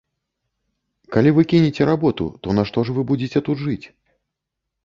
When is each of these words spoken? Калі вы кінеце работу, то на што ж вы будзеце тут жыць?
Калі 1.15 1.33
вы 1.35 1.41
кінеце 1.51 1.83
работу, 1.91 2.23
то 2.47 2.57
на 2.61 2.65
што 2.71 2.79
ж 2.89 2.99
вы 2.99 3.07
будзеце 3.13 3.39
тут 3.51 3.57
жыць? 3.69 3.83